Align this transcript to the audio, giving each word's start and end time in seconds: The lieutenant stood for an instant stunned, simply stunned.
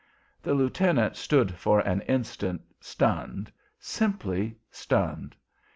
The 0.41 0.55
lieutenant 0.55 1.15
stood 1.15 1.53
for 1.53 1.79
an 1.81 2.01
instant 2.07 2.61
stunned, 2.79 3.51
simply 3.79 4.55
stunned. 4.71 5.35